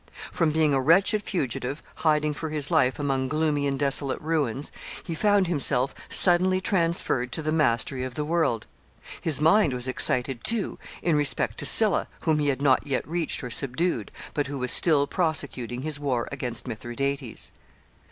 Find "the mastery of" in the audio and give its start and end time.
7.43-8.15